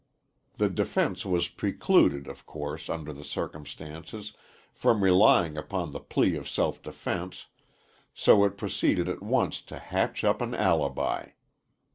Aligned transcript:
The 0.57 0.67
defense 0.67 1.27
was 1.27 1.47
precluded, 1.47 2.25
of 2.27 2.47
course, 2.47 2.89
under 2.89 3.13
the 3.13 3.23
circumstances, 3.23 4.33
from 4.73 5.03
relying 5.03 5.57
upon 5.57 5.91
the 5.91 5.99
plea 5.99 6.35
of 6.37 6.49
self 6.49 6.81
defense, 6.81 7.45
so 8.11 8.43
it 8.43 8.57
proceeded 8.57 9.07
at 9.07 9.21
once 9.21 9.61
to 9.61 9.77
hatch 9.77 10.23
up 10.23 10.41
an 10.41 10.55
alibi. 10.55 11.27